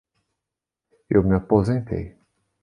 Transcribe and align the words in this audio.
Eu 1.15 1.21
me 1.27 1.35
aposentei. 1.35 2.05